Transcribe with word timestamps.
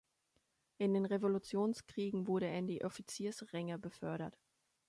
In 0.79 0.95
den 0.95 1.05
Revolutionskriegen 1.05 2.25
wurde 2.25 2.47
er 2.47 2.57
in 2.57 2.65
die 2.65 2.83
Offiziersränge 2.83 3.77
befördert. 3.77 4.35